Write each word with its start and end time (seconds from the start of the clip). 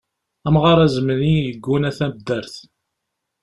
Amɣar 0.47 0.77
azemni 0.85 1.33
yegguna 1.45 1.91
taddart. 1.97 2.55